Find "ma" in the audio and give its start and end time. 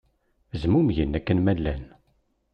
1.41-1.53